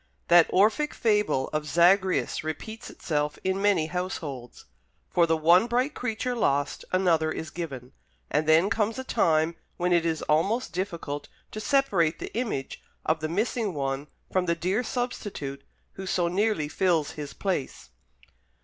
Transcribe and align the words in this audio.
That 0.29 0.49
Orphic 0.49 0.95
fable 0.95 1.47
of 1.53 1.67
Zagreus 1.67 2.43
repeats 2.43 2.89
itself 2.89 3.37
in 3.43 3.61
many 3.61 3.85
households. 3.85 4.65
For 5.11 5.27
the 5.27 5.37
one 5.37 5.67
bright 5.67 5.93
creature 5.93 6.35
lost 6.35 6.83
another 6.91 7.31
is 7.31 7.51
given; 7.51 7.91
and 8.31 8.47
then 8.47 8.71
comes 8.71 8.97
a 8.97 9.03
time 9.03 9.55
when 9.77 9.93
it 9.93 10.03
is 10.03 10.23
almost 10.23 10.73
difficult 10.73 11.27
to 11.51 11.59
separate 11.59 12.17
the 12.17 12.35
image 12.35 12.81
of 13.05 13.19
the 13.19 13.29
missing 13.29 13.75
one 13.75 14.07
from 14.31 14.47
the 14.47 14.55
dear 14.55 14.81
substitute 14.81 15.63
who 15.91 16.07
so 16.07 16.27
nearly 16.27 16.67
fills 16.67 17.11
his 17.11 17.33
place. 17.33 17.91